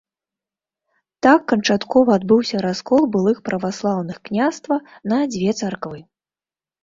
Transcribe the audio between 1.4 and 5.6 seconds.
канчаткова адбыўся раскол былых праваслаўных княства на дзве